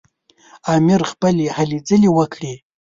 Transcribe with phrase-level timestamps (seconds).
[0.75, 2.53] امیر خپلې هلې ځلې وکړې.